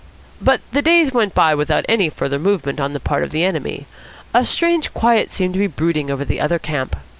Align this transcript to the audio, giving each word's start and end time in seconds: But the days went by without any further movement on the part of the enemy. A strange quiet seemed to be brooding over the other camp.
But 0.41 0.61
the 0.71 0.81
days 0.81 1.11
went 1.13 1.35
by 1.35 1.53
without 1.53 1.85
any 1.87 2.09
further 2.09 2.39
movement 2.39 2.79
on 2.79 2.93
the 2.93 2.99
part 2.99 3.21
of 3.23 3.29
the 3.29 3.43
enemy. 3.43 3.85
A 4.33 4.43
strange 4.45 4.91
quiet 4.95 5.29
seemed 5.29 5.53
to 5.53 5.59
be 5.59 5.67
brooding 5.67 6.09
over 6.09 6.25
the 6.25 6.41
other 6.41 6.57
camp. 6.57 6.95